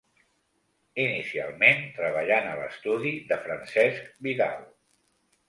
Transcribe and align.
Inicialment 1.03 1.83
treballant 1.99 2.49
a 2.53 2.57
l'estudi 2.61 3.13
de 3.33 3.39
Francesc 3.45 4.11
Vidal. 4.31 4.67